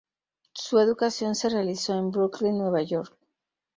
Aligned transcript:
Su 0.55 0.79
educación 0.79 1.35
se 1.35 1.49
realizó 1.49 1.93
en 1.93 2.09
Brooklyn, 2.09 2.57
New 2.57 2.75
York. 2.83 3.15